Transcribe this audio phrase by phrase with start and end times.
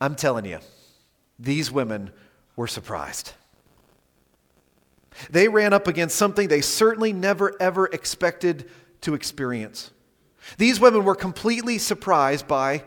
[0.00, 0.58] I'm telling you,
[1.38, 2.10] these women
[2.56, 3.32] were surprised.
[5.28, 8.70] They ran up against something they certainly never ever expected
[9.02, 9.90] to experience.
[10.56, 12.84] These women were completely surprised by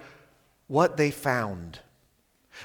[0.67, 1.79] what they found.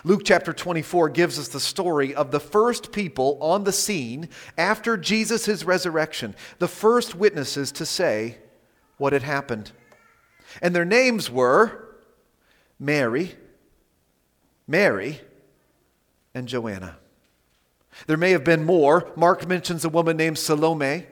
[0.04, 4.96] Luke chapter 24 gives us the story of the first people on the scene after
[4.96, 8.38] Jesus' resurrection, the first witnesses to say
[8.98, 9.72] what had happened.
[10.62, 11.96] And their names were
[12.78, 13.34] Mary,
[14.68, 15.20] Mary,
[16.34, 16.98] and Joanna.
[18.06, 19.10] There may have been more.
[19.16, 21.06] Mark mentions a woman named Salome.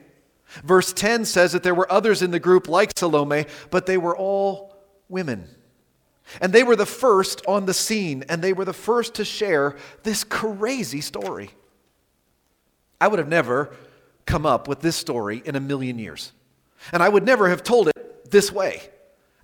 [0.63, 4.15] Verse 10 says that there were others in the group like Salome, but they were
[4.15, 4.77] all
[5.09, 5.49] women.
[6.39, 9.75] And they were the first on the scene, and they were the first to share
[10.03, 11.49] this crazy story.
[13.01, 13.75] I would have never
[14.25, 16.31] come up with this story in a million years.
[16.93, 18.89] And I would never have told it this way.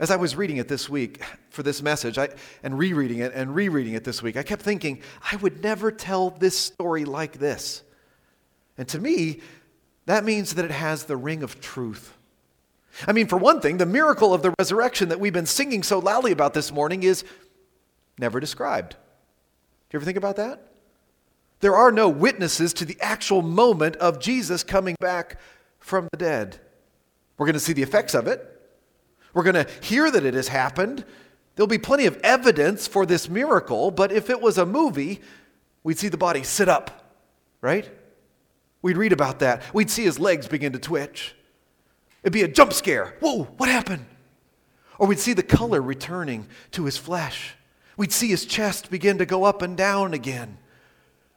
[0.04, 2.28] As I was reading it this week for this message I,
[2.62, 6.30] and rereading it and rereading it this week, I kept thinking, I would never tell
[6.30, 7.84] this story like this.
[8.78, 9.40] And to me,
[10.06, 12.18] that means that it has the ring of truth.
[13.08, 16.00] I mean, for one thing, the miracle of the resurrection that we've been singing so
[16.00, 17.24] loudly about this morning is
[18.20, 18.90] never described.
[18.90, 18.98] Do
[19.94, 20.68] you ever think about that?
[21.62, 25.40] There are no witnesses to the actual moment of Jesus coming back
[25.80, 26.60] from the dead.
[27.38, 28.50] We're going to see the effects of it.
[29.34, 31.06] We're going to hear that it has happened.
[31.56, 35.22] There'll be plenty of evidence for this miracle, but if it was a movie,
[35.84, 37.16] we'd see the body sit up,
[37.62, 37.90] right?
[38.82, 39.62] We'd read about that.
[39.74, 41.36] We'd see his legs begin to twitch.
[42.22, 43.16] It'd be a jump scare.
[43.20, 44.06] Whoa, what happened?
[44.98, 47.56] Or we'd see the color returning to his flesh.
[47.98, 50.58] We'd see his chest begin to go up and down again.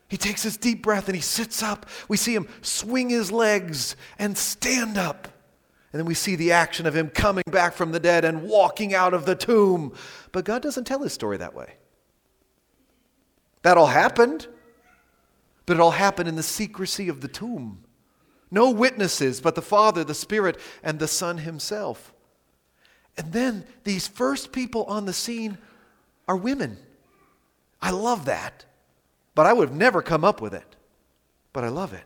[0.08, 1.86] He takes his deep breath and he sits up.
[2.08, 5.28] We see him swing his legs and stand up.
[5.96, 8.92] And then we see the action of him coming back from the dead and walking
[8.92, 9.94] out of the tomb.
[10.30, 11.76] But God doesn't tell his story that way.
[13.62, 14.46] That all happened,
[15.64, 17.82] but it all happened in the secrecy of the tomb.
[18.50, 22.12] No witnesses but the Father, the Spirit, and the Son himself.
[23.16, 25.56] And then these first people on the scene
[26.28, 26.76] are women.
[27.80, 28.66] I love that.
[29.34, 30.76] But I would have never come up with it.
[31.54, 32.04] But I love it.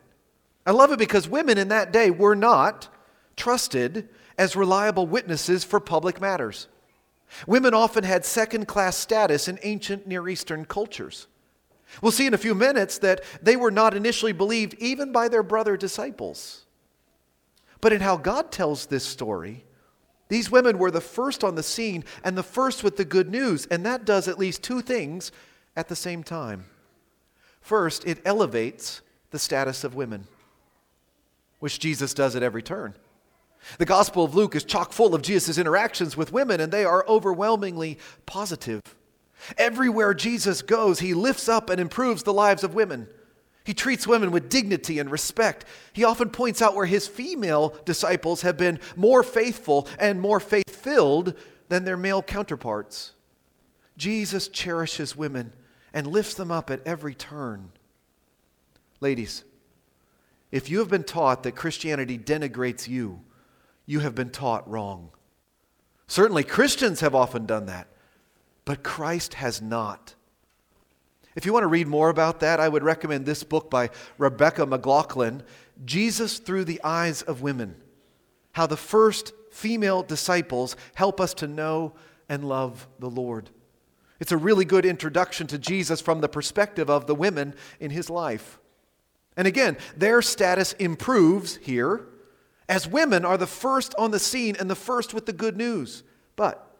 [0.65, 2.87] I love it because women in that day were not
[3.41, 4.07] trusted
[4.37, 6.69] as reliable witnesses for public matters.
[7.47, 11.27] Women often had second class status in ancient Near Eastern cultures.
[12.03, 15.43] We'll see in a few minutes that they were not initially believed even by their
[15.43, 16.67] brother disciples.
[17.81, 19.65] But in how God tells this story,
[20.29, 23.67] these women were the first on the scene and the first with the good news,
[23.67, 25.33] and that does at least two things
[25.75, 26.67] at the same time.
[27.63, 29.01] First, it elevates
[29.31, 30.27] the status of women,
[31.59, 32.95] which Jesus does at every turn.
[33.79, 37.07] The Gospel of Luke is chock full of Jesus' interactions with women, and they are
[37.07, 38.81] overwhelmingly positive.
[39.57, 43.09] Everywhere Jesus goes, he lifts up and improves the lives of women.
[43.65, 45.65] He treats women with dignity and respect.
[45.93, 50.69] He often points out where his female disciples have been more faithful and more faith
[50.69, 51.35] filled
[51.69, 53.13] than their male counterparts.
[53.97, 55.53] Jesus cherishes women
[55.93, 57.71] and lifts them up at every turn.
[59.01, 59.45] Ladies,
[60.51, 63.21] if you have been taught that Christianity denigrates you,
[63.91, 65.11] you have been taught wrong.
[66.07, 67.89] Certainly, Christians have often done that
[68.65, 70.15] but Christ has not.
[71.35, 74.65] If you want to read more about that, I would recommend this book by Rebecca
[74.65, 75.43] McLaughlin,
[75.85, 77.75] Jesus Through the Eyes of Women
[78.53, 81.95] How the First Female Disciples Help Us to Know
[82.29, 83.51] and Love the Lord.
[84.21, 88.09] It's a really good introduction to Jesus from the perspective of the women in his
[88.09, 88.61] life.
[89.37, 92.07] And again, their status improves here
[92.71, 96.05] as women are the first on the scene and the first with the good news.
[96.37, 96.73] But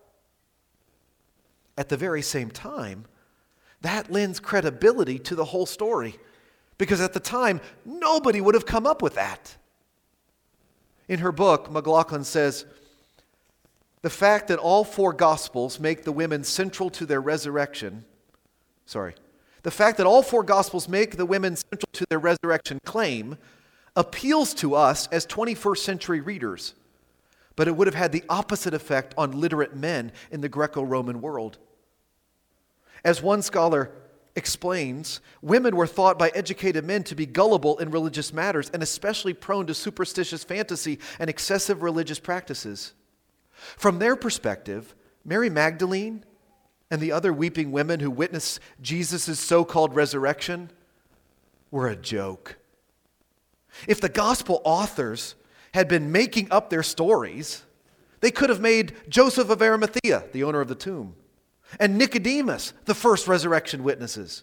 [1.77, 3.07] at the very same time,
[3.81, 6.17] that lends credibility to the whole story.
[6.79, 9.57] Because at the time, nobody would have come up with that.
[11.09, 12.67] In her book, McLaughlin says
[14.03, 18.05] the fact that all four Gospels make the women central to their resurrection,
[18.87, 19.15] sorry,
[19.65, 23.37] the fact that all four Gospels make the women central to their resurrection claim
[23.97, 26.75] appeals to us as 21st century readers,
[27.57, 31.21] but it would have had the opposite effect on literate men in the Greco Roman
[31.21, 31.59] world.
[33.05, 33.91] As one scholar
[34.37, 39.35] explains, women were thought by educated men to be gullible in religious matters and especially
[39.35, 42.93] prone to superstitious fantasy and excessive religious practices.
[43.53, 44.95] From their perspective,
[45.25, 46.25] Mary Magdalene
[46.91, 50.71] and the other weeping women who witnessed Jesus' so called resurrection
[51.71, 52.57] were a joke.
[53.87, 55.35] If the gospel authors
[55.75, 57.63] had been making up their stories,
[58.21, 61.15] they could have made Joseph of Arimathea the owner of the tomb
[61.79, 64.43] and Nicodemus, the first resurrection witnesses.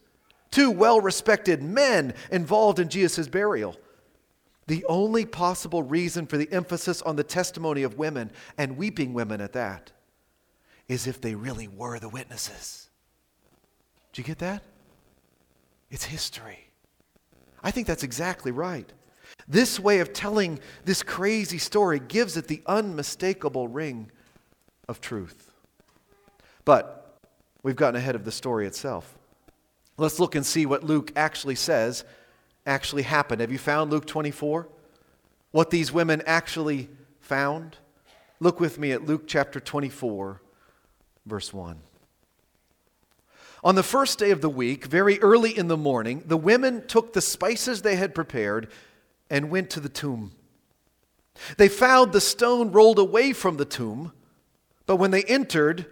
[0.52, 3.76] Two well respected men involved in Jesus' burial.
[4.68, 9.42] The only possible reason for the emphasis on the testimony of women, and weeping women
[9.42, 9.92] at that,
[10.88, 12.90] is if they really were the witnesses.
[14.12, 14.64] Do you get that?
[15.90, 16.70] It's history.
[17.64, 18.92] I think that's exactly right.
[19.48, 24.12] This way of telling this crazy story gives it the unmistakable ring
[24.88, 25.52] of truth.
[26.66, 27.18] But
[27.64, 29.18] we've gotten ahead of the story itself.
[29.98, 32.04] Let's look and see what Luke actually says
[32.66, 33.42] actually happened.
[33.42, 34.68] Have you found Luke 24?
[35.52, 36.90] What these women actually
[37.22, 37.78] found?
[38.40, 40.42] Look with me at Luke chapter 24,
[41.26, 41.80] verse 1.
[43.64, 47.14] On the first day of the week, very early in the morning, the women took
[47.14, 48.70] the spices they had prepared
[49.30, 50.32] and went to the tomb.
[51.58, 54.12] They found the stone rolled away from the tomb,
[54.86, 55.86] but when they entered,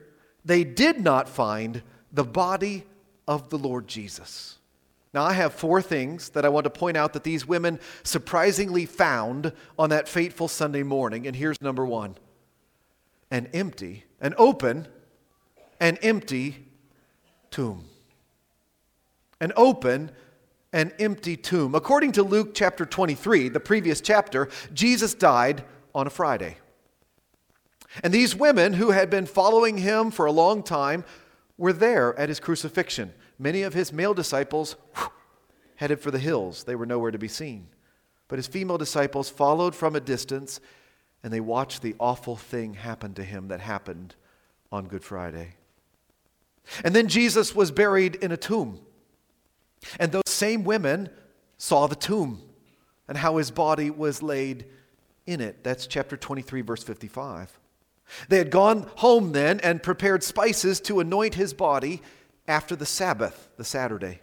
[0.43, 2.83] they did not find the body
[3.27, 4.57] of the Lord Jesus.
[5.13, 8.85] Now, I have four things that I want to point out that these women surprisingly
[8.85, 11.25] found on that fateful Sunday morning.
[11.25, 12.17] And here's number one
[13.31, 14.87] an empty, an open,
[15.79, 16.67] an empty
[17.49, 17.85] tomb.
[19.39, 20.11] An open,
[20.75, 21.73] an empty tomb.
[21.73, 25.63] According to Luke chapter 23, the previous chapter, Jesus died
[25.95, 26.57] on a Friday.
[28.03, 31.05] And these women who had been following him for a long time
[31.57, 33.13] were there at his crucifixion.
[33.39, 35.07] Many of his male disciples whew,
[35.77, 36.65] headed for the hills.
[36.65, 37.69] They were nowhere to be seen.
[38.27, 40.59] But his female disciples followed from a distance
[41.23, 44.13] and they watched the awful thing happen to him that happened
[44.73, 45.55] on Good Friday.
[46.83, 48.81] And then Jesus was buried in a tomb.
[49.99, 51.09] And those same women
[51.57, 52.41] saw the tomb
[53.07, 54.65] and how his body was laid
[55.25, 55.63] in it.
[55.63, 57.59] That's chapter 23, verse 55.
[58.29, 62.01] They had gone home then and prepared spices to anoint his body
[62.47, 64.21] after the Sabbath, the Saturday.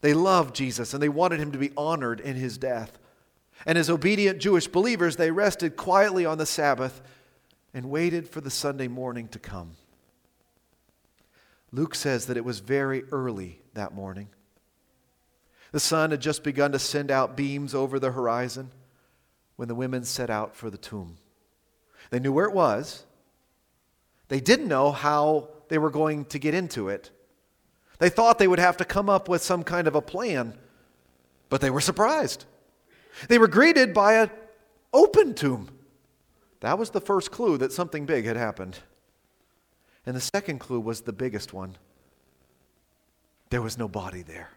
[0.00, 2.98] They loved Jesus and they wanted him to be honored in his death.
[3.66, 7.00] And as obedient Jewish believers, they rested quietly on the Sabbath
[7.72, 9.72] and waited for the Sunday morning to come.
[11.72, 14.28] Luke says that it was very early that morning.
[15.74, 18.70] The sun had just begun to send out beams over the horizon
[19.56, 21.16] when the women set out for the tomb.
[22.10, 23.04] They knew where it was.
[24.28, 27.10] They didn't know how they were going to get into it.
[27.98, 30.56] They thought they would have to come up with some kind of a plan,
[31.48, 32.44] but they were surprised.
[33.26, 34.30] They were greeted by an
[34.92, 35.70] open tomb.
[36.60, 38.78] That was the first clue that something big had happened.
[40.06, 41.78] And the second clue was the biggest one
[43.50, 44.50] there was no body there.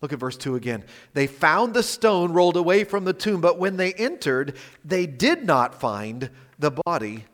[0.00, 0.84] Look at verse 2 again.
[1.14, 5.44] They found the stone rolled away from the tomb, but when they entered, they did
[5.44, 7.24] not find the body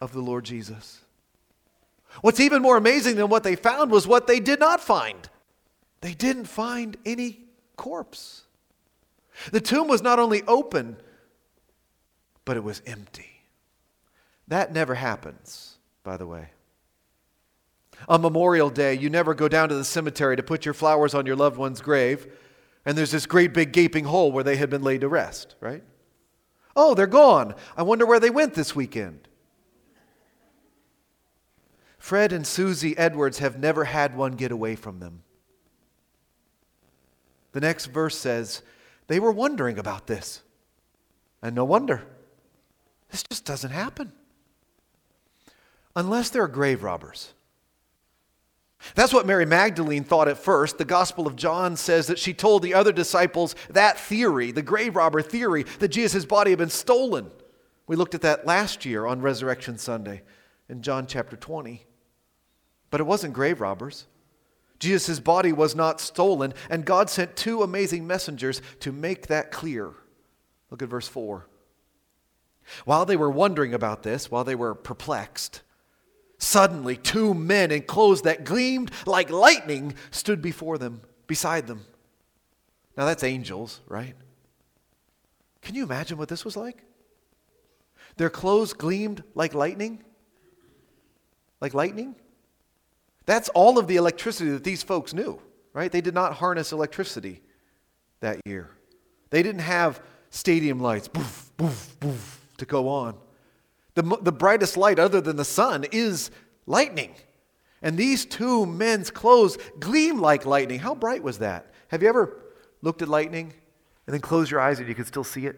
[0.00, 1.00] of the Lord Jesus.
[2.20, 5.28] What's even more amazing than what they found was what they did not find.
[6.00, 7.40] They didn't find any
[7.76, 8.42] corpse.
[9.52, 10.96] The tomb was not only open,
[12.44, 13.42] but it was empty.
[14.48, 16.50] That never happens, by the way.
[18.06, 21.26] On Memorial Day, you never go down to the cemetery to put your flowers on
[21.26, 22.26] your loved one's grave,
[22.84, 25.82] and there's this great big gaping hole where they had been laid to rest, right?
[26.76, 27.54] Oh, they're gone.
[27.76, 29.26] I wonder where they went this weekend.
[31.98, 35.22] Fred and Susie Edwards have never had one get away from them.
[37.52, 38.62] The next verse says,
[39.08, 40.42] they were wondering about this.
[41.42, 42.04] And no wonder.
[43.10, 44.12] This just doesn't happen.
[45.96, 47.32] Unless there are grave robbers.
[48.94, 50.78] That's what Mary Magdalene thought at first.
[50.78, 54.96] The Gospel of John says that she told the other disciples that theory, the grave
[54.96, 57.30] robber theory, that Jesus' body had been stolen.
[57.86, 60.22] We looked at that last year on Resurrection Sunday
[60.68, 61.84] in John chapter 20.
[62.90, 64.06] But it wasn't grave robbers.
[64.78, 69.92] Jesus' body was not stolen, and God sent two amazing messengers to make that clear.
[70.70, 71.46] Look at verse 4.
[72.84, 75.62] While they were wondering about this, while they were perplexed,
[76.38, 81.84] Suddenly, two men in clothes that gleamed like lightning stood before them, beside them.
[82.96, 84.14] Now, that's angels, right?
[85.62, 86.84] Can you imagine what this was like?
[88.16, 90.02] Their clothes gleamed like lightning?
[91.60, 92.14] Like lightning?
[93.26, 95.40] That's all of the electricity that these folks knew,
[95.72, 95.92] right?
[95.92, 97.42] They did not harness electricity
[98.20, 98.70] that year.
[99.30, 103.16] They didn't have stadium lights, boof, boof, boof, to go on.
[103.98, 106.30] The, the brightest light, other than the sun, is
[106.66, 107.16] lightning.
[107.82, 110.78] And these two men's clothes gleam like lightning.
[110.78, 111.72] How bright was that?
[111.88, 112.38] Have you ever
[112.80, 113.52] looked at lightning
[114.06, 115.56] and then close your eyes and you can still see it?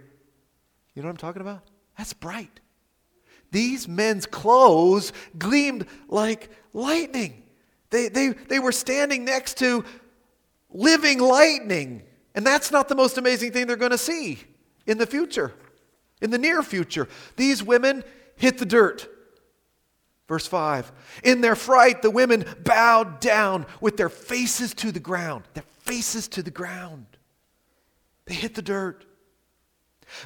[0.95, 1.65] You know what I'm talking about?
[1.99, 2.61] That's bright.
[3.51, 7.43] These men's clothes gleamed like lightning.
[7.91, 9.85] They, they, they were standing next to
[10.71, 12.05] living lightning.
[12.35, 14.39] And that's not the most amazing thing they're going to see
[14.87, 15.53] in the future,
[16.23, 17.07] in the near future.
[17.37, 18.03] These women
[18.41, 19.09] hit the dirt.
[20.27, 20.91] Verse 5
[21.23, 25.45] In their fright, the women bowed down with their faces to the ground.
[25.55, 27.07] Their faces to the ground.
[28.25, 29.05] They hit the dirt.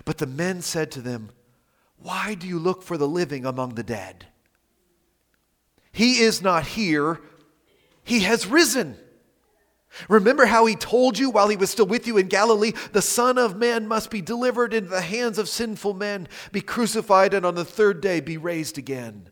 [0.04, 1.30] But the men said to them,
[1.98, 4.26] Why do you look for the living among the dead?
[5.92, 7.20] He is not here,
[8.04, 8.96] he has risen.
[10.08, 13.38] Remember how he told you while he was still with you in Galilee, the Son
[13.38, 17.54] of Man must be delivered into the hands of sinful men, be crucified, and on
[17.54, 19.28] the third day be raised again.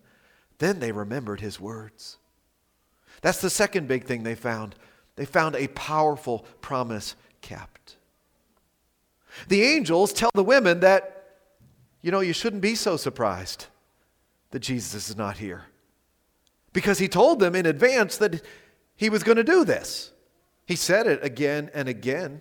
[0.58, 2.18] Then they remembered his words.
[3.22, 4.74] That's the second big thing they found.
[5.16, 7.96] They found a powerful promise kept.
[9.48, 11.38] The angels tell the women that,
[12.02, 13.66] you know, you shouldn't be so surprised
[14.50, 15.64] that Jesus is not here.
[16.72, 18.42] Because he told them in advance that
[18.96, 20.12] he was going to do this.
[20.66, 22.40] He said it again and again.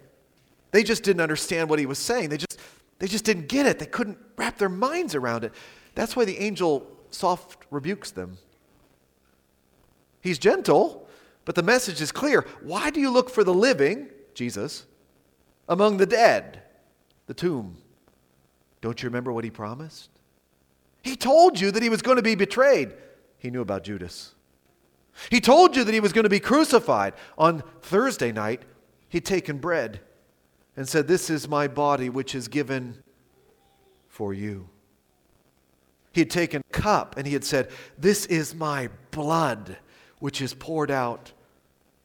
[0.72, 2.30] They just didn't understand what he was saying.
[2.30, 2.60] They just,
[3.00, 3.80] they just didn't get it.
[3.80, 5.54] They couldn't wrap their minds around it.
[5.96, 8.38] That's why the angel soft rebukes them.
[10.22, 11.08] He's gentle,
[11.46, 12.46] but the message is clear.
[12.62, 14.86] Why do you look for the living, Jesus,
[15.68, 16.62] among the dead,
[17.28, 17.78] the tomb?
[18.82, 20.10] Don't you remember what he promised?
[21.04, 22.94] He told you that he was going to be betrayed.
[23.40, 24.36] He knew about Judas.
[25.30, 27.14] He told you that he was going to be crucified.
[27.38, 28.64] On Thursday night,
[29.10, 30.02] he'd taken bread
[30.76, 33.04] and said, This is my body, which is given
[34.08, 34.70] for you.
[36.14, 39.78] He had taken a cup and he had said, This is my blood,
[40.20, 41.32] which is poured out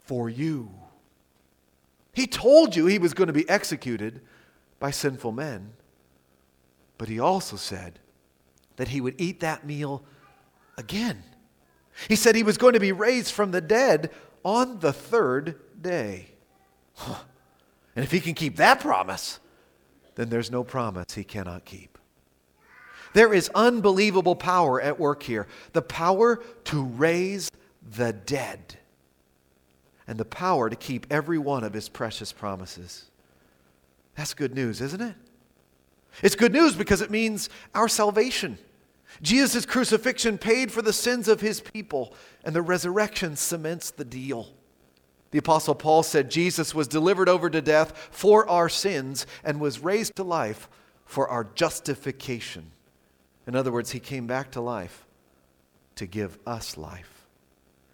[0.01, 0.71] for you.
[2.13, 4.21] He told you he was going to be executed
[4.79, 5.73] by sinful men,
[6.97, 7.99] but he also said
[8.77, 10.03] that he would eat that meal
[10.79, 11.23] again.
[12.09, 14.11] He said he was going to be raised from the dead
[14.45, 16.29] on the third day.
[17.95, 19.41] And if he can keep that promise,
[20.15, 21.99] then there's no promise he cannot keep.
[23.13, 27.51] There is unbelievable power at work here the power to raise
[27.97, 28.77] the dead,
[30.07, 33.11] and the power to keep every one of his precious promises.
[34.17, 35.15] That's good news, isn't it?
[36.23, 38.59] It's good news because it means our salvation.
[39.23, 44.49] Jesus' crucifixion paid for the sins of his people, and the resurrection cements the deal.
[45.31, 49.81] The Apostle Paul said Jesus was delivered over to death for our sins and was
[49.81, 50.69] raised to life
[51.05, 52.71] for our justification.
[53.47, 55.07] In other words, he came back to life
[55.97, 57.27] to give us life.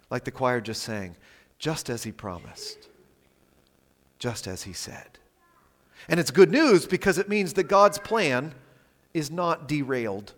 [0.09, 1.15] Like the choir just sang,
[1.57, 2.89] just as he promised,
[4.19, 5.19] just as he said.
[6.07, 8.53] And it's good news because it means that God's plan
[9.13, 10.33] is not derailed.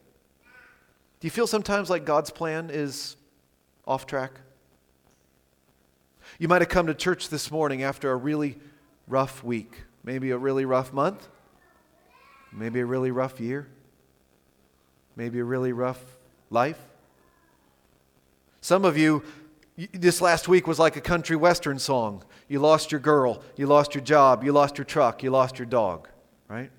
[1.26, 3.16] Do you feel sometimes like God's plan is
[3.88, 4.34] off track?
[6.38, 8.60] You might have come to church this morning after a really
[9.08, 11.28] rough week, maybe a really rough month,
[12.54, 13.68] maybe a really rough year
[15.16, 16.04] maybe a really rough
[16.52, 16.80] life.
[18.62, 19.24] Some of you,
[19.94, 22.24] this last week was like a country western song.
[22.48, 25.66] You lost your girl, you lost your job, you lost your truck, you lost your
[25.66, 26.08] dog,
[26.48, 26.70] right?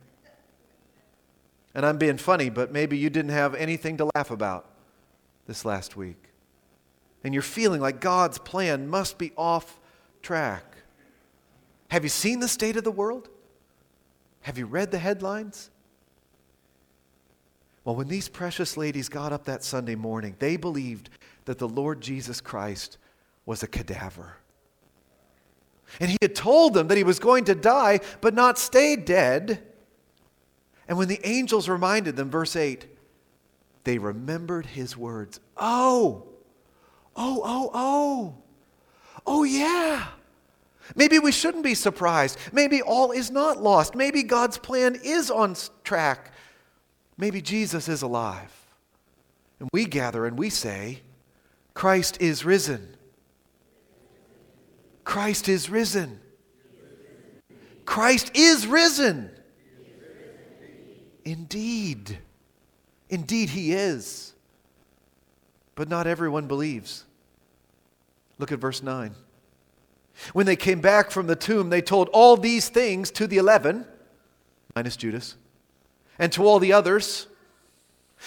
[1.77, 4.71] And I'm being funny, but maybe you didn't have anything to laugh about
[5.47, 6.31] this last week.
[7.23, 9.79] And you're feeling like God's plan must be off
[10.23, 10.65] track.
[11.89, 13.29] Have you seen the state of the world?
[14.41, 15.71] Have you read the headlines?
[17.85, 21.11] Well, when these precious ladies got up that Sunday morning, they believed
[21.45, 22.97] that the Lord Jesus Christ
[23.45, 24.39] was a cadaver.
[26.01, 29.63] And he had told them that he was going to die, but not stay dead.
[30.89, 32.87] And when the angels reminded them, verse 8,
[33.85, 35.41] they remembered his words.
[35.57, 36.25] Oh,
[37.15, 38.35] oh, oh, oh,
[39.27, 40.09] oh, yeah.
[40.95, 42.39] Maybe we shouldn't be surprised.
[42.53, 43.95] Maybe all is not lost.
[43.95, 46.33] Maybe God's plan is on track.
[47.17, 48.53] Maybe Jesus is alive.
[49.59, 51.01] And we gather and we say,
[51.75, 52.97] Christ is risen.
[55.05, 56.21] Christ is risen.
[57.85, 59.31] Christ is risen.
[61.27, 62.19] Indeed.
[63.11, 64.33] Indeed, he is.
[65.75, 67.05] But not everyone believes.
[68.39, 69.15] Look at verse 9.
[70.33, 73.85] When they came back from the tomb, they told all these things to the eleven,
[74.75, 75.35] minus Judas
[76.19, 77.27] and to all the others.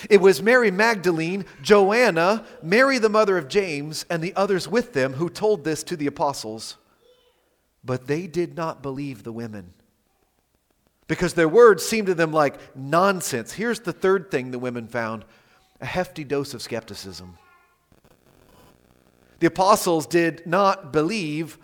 [0.09, 5.13] It was Mary Magdalene, Joanna, Mary the mother of James, and the others with them
[5.13, 6.77] who told this to the apostles.
[7.83, 9.73] But they did not believe the women
[11.09, 13.51] because their words seemed to them like nonsense.
[13.51, 15.25] Here's the third thing the women found
[15.81, 17.37] a hefty dose of skepticism.
[19.39, 21.57] The apostles did not believe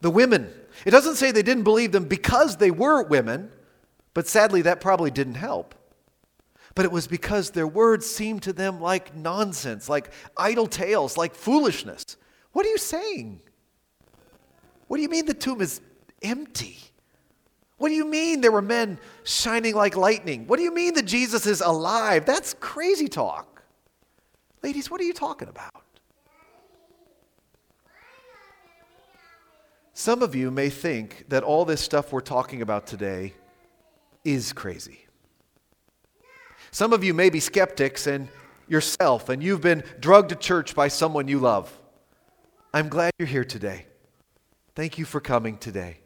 [0.00, 0.50] the women.
[0.84, 3.52] It doesn't say they didn't believe them because they were women,
[4.14, 5.76] but sadly, that probably didn't help.
[6.74, 11.36] But it was because their words seemed to them like nonsense, like idle tales, like
[11.36, 12.16] foolishness.
[12.50, 13.42] What are you saying?
[14.88, 15.80] What do you mean the tomb is
[16.20, 16.78] empty?
[17.78, 20.46] What do you mean there were men shining like lightning?
[20.46, 22.26] What do you mean that Jesus is alive?
[22.26, 23.62] That's crazy talk.
[24.62, 25.84] Ladies, what are you talking about?
[29.92, 33.34] Some of you may think that all this stuff we're talking about today
[34.24, 35.06] is crazy.
[36.70, 38.28] Some of you may be skeptics and
[38.68, 41.76] yourself, and you've been drugged to church by someone you love.
[42.74, 43.86] I'm glad you're here today.
[44.74, 46.00] Thank you for coming today.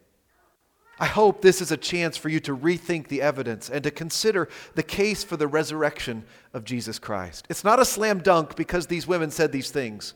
[0.99, 4.47] I hope this is a chance for you to rethink the evidence and to consider
[4.75, 6.23] the case for the resurrection
[6.53, 7.45] of Jesus Christ.
[7.49, 10.13] It's not a slam dunk because these women said these things,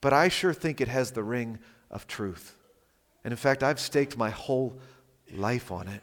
[0.00, 1.58] but I sure think it has the ring
[1.90, 2.56] of truth.
[3.24, 4.78] And in fact, I've staked my whole
[5.34, 6.02] life on it.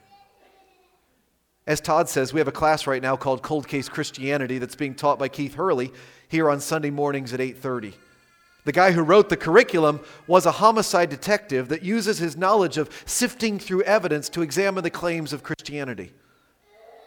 [1.66, 4.96] As Todd says, we have a class right now called Cold Case Christianity that's being
[4.96, 5.92] taught by Keith Hurley
[6.30, 7.94] here on Sunday mornings at 8:30.
[8.68, 12.90] The guy who wrote the curriculum was a homicide detective that uses his knowledge of
[13.06, 16.12] sifting through evidence to examine the claims of Christianity.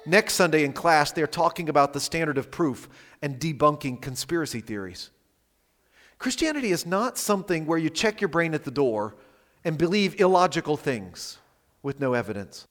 [0.07, 2.89] Next Sunday in class, they're talking about the standard of proof
[3.21, 5.11] and debunking conspiracy theories.
[6.19, 9.15] Christianity is not something where you check your brain at the door
[9.63, 11.37] and believe illogical things
[11.83, 12.69] with no evidence.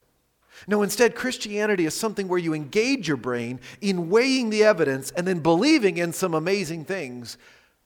[0.68, 5.28] No, instead, Christianity is something where you engage your brain in weighing the evidence and
[5.28, 7.38] then believing in some amazing things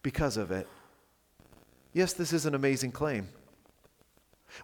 [0.02, 0.66] because of it.
[1.94, 3.30] Yes, this is an amazing claim.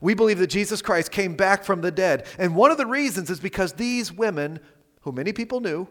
[0.01, 2.27] We believe that Jesus Christ came back from the dead.
[2.37, 4.59] And one of the reasons is because these women,
[5.01, 5.87] who many people knew,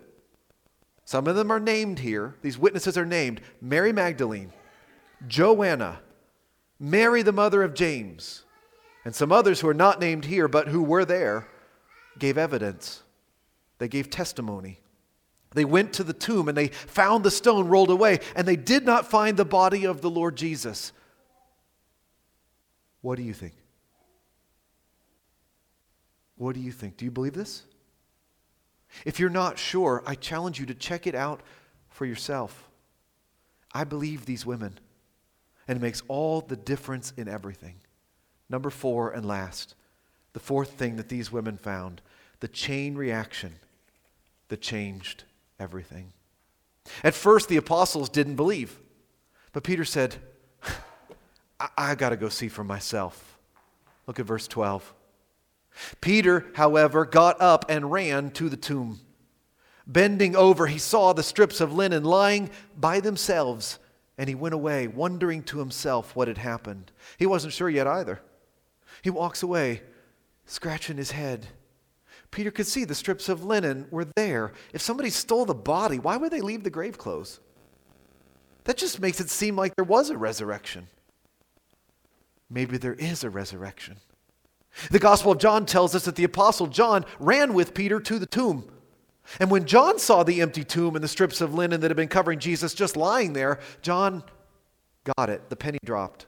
[1.04, 4.52] some of them are named here, these witnesses are named Mary Magdalene,
[5.26, 6.00] Joanna,
[6.78, 8.44] Mary, the mother of James,
[9.04, 11.48] and some others who are not named here but who were there,
[12.18, 13.02] gave evidence.
[13.78, 14.80] They gave testimony.
[15.54, 18.84] They went to the tomb and they found the stone rolled away, and they did
[18.84, 20.92] not find the body of the Lord Jesus.
[23.00, 23.54] What do you think?
[26.36, 26.96] What do you think?
[26.96, 27.62] Do you believe this?
[29.04, 31.40] If you're not sure, I challenge you to check it out
[31.88, 32.68] for yourself.
[33.72, 34.78] I believe these women,
[35.66, 37.74] and it makes all the difference in everything.
[38.48, 39.74] Number four, and last,
[40.32, 42.00] the fourth thing that these women found
[42.40, 43.54] the chain reaction
[44.48, 45.24] that changed
[45.58, 46.12] everything.
[47.04, 48.78] At first, the apostles didn't believe,
[49.52, 50.16] but Peter said,
[51.60, 53.38] I, I got to go see for myself.
[54.06, 54.94] Look at verse 12.
[56.00, 59.00] Peter, however, got up and ran to the tomb.
[59.86, 63.78] Bending over, he saw the strips of linen lying by themselves,
[64.18, 66.92] and he went away, wondering to himself what had happened.
[67.16, 68.20] He wasn't sure yet either.
[69.02, 69.82] He walks away,
[70.44, 71.46] scratching his head.
[72.30, 74.52] Peter could see the strips of linen were there.
[74.72, 77.40] If somebody stole the body, why would they leave the grave clothes?
[78.64, 80.88] That just makes it seem like there was a resurrection.
[82.50, 83.96] Maybe there is a resurrection.
[84.90, 88.26] The Gospel of John tells us that the Apostle John ran with Peter to the
[88.26, 88.70] tomb.
[89.40, 92.08] And when John saw the empty tomb and the strips of linen that had been
[92.08, 94.22] covering Jesus just lying there, John
[95.16, 95.50] got it.
[95.50, 96.26] The penny dropped.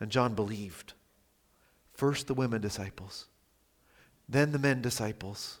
[0.00, 0.94] And John believed.
[1.92, 3.26] First, the women disciples,
[4.28, 5.58] then the men disciples.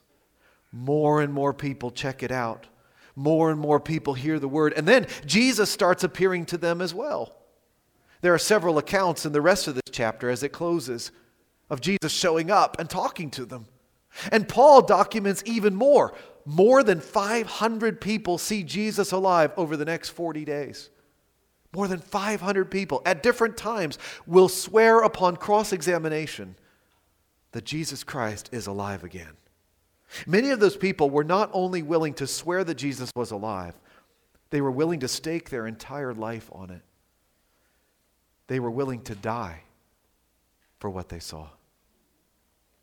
[0.72, 2.66] More and more people check it out.
[3.14, 4.72] More and more people hear the word.
[4.74, 7.36] And then Jesus starts appearing to them as well.
[8.22, 11.10] There are several accounts in the rest of this chapter as it closes
[11.68, 13.66] of Jesus showing up and talking to them.
[14.30, 16.14] And Paul documents even more.
[16.44, 20.90] More than 500 people see Jesus alive over the next 40 days.
[21.74, 26.56] More than 500 people at different times will swear upon cross examination
[27.52, 29.36] that Jesus Christ is alive again.
[30.26, 33.74] Many of those people were not only willing to swear that Jesus was alive,
[34.50, 36.82] they were willing to stake their entire life on it.
[38.46, 39.62] They were willing to die
[40.78, 41.48] for what they saw.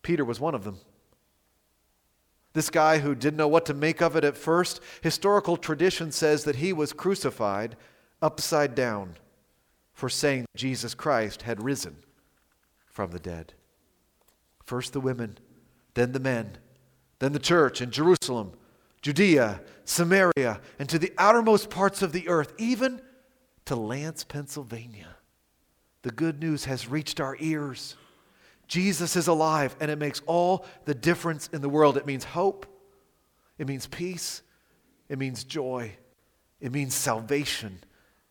[0.02, 0.78] Peter was one of them.
[2.52, 6.44] This guy who didn't know what to make of it at first, historical tradition says
[6.44, 7.76] that he was crucified
[8.20, 9.14] upside down
[9.92, 11.96] for saying Jesus Christ had risen
[12.86, 13.54] from the dead.
[14.64, 15.38] First the women,
[15.94, 16.58] then the men,
[17.18, 18.52] then the church in Jerusalem,
[19.02, 23.00] Judea, Samaria, and to the outermost parts of the earth, even
[23.66, 25.16] to Lanse, Pennsylvania.
[26.02, 27.96] The good news has reached our ears.
[28.68, 31.96] Jesus is alive, and it makes all the difference in the world.
[31.96, 32.66] It means hope,
[33.58, 34.42] it means peace,
[35.08, 35.92] it means joy.
[36.60, 37.78] It means salvation.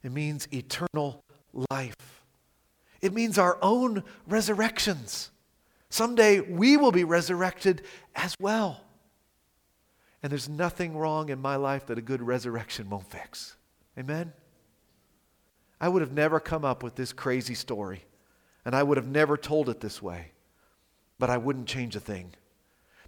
[0.03, 1.23] It means eternal
[1.71, 2.23] life.
[3.01, 5.32] It means our own resurrections.
[5.89, 7.82] Someday we will be resurrected
[8.15, 8.82] as well.
[10.21, 13.55] And there's nothing wrong in my life that a good resurrection won't fix.
[13.97, 14.34] Amen?
[15.82, 18.06] I would have never come up with this crazy story,
[18.65, 20.32] and I would have never told it this way,
[21.18, 22.34] but I wouldn't change a thing.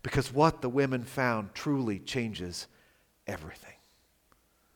[0.04, 2.68] Because what the women found truly changes
[3.28, 3.74] everything.